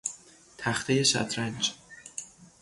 تختهی 0.57 1.05
شطرنج 1.05 1.73